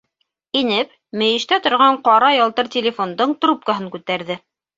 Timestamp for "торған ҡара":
1.67-2.33